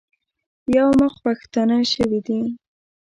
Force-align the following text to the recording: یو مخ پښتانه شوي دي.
یو 0.77 0.89
مخ 0.99 1.13
پښتانه 1.25 1.77
شوي 1.93 2.19
دي. 2.27 2.39